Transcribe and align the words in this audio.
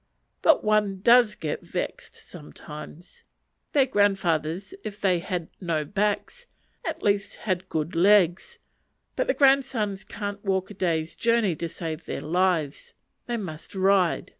But 0.41 0.63
one 0.63 1.01
does 1.01 1.35
get 1.35 1.61
vexed 1.61 2.15
sometimes. 2.15 3.23
Their 3.73 3.85
grandfathers, 3.85 4.73
if 4.83 4.99
they 4.99 5.19
had 5.19 5.47
"no 5.61 5.85
backs," 5.85 6.47
had 6.83 6.95
at 6.95 7.03
least 7.03 7.37
good 7.69 7.95
legs; 7.95 8.57
but 9.15 9.27
the 9.27 9.35
grandsons 9.35 10.03
can't 10.03 10.43
walk 10.43 10.71
a 10.71 10.73
day's 10.73 11.15
journey 11.15 11.55
to 11.57 11.69
save 11.69 12.05
their 12.05 12.21
lives: 12.21 12.95
they 13.27 13.37
must 13.37 13.75
ride. 13.75 14.29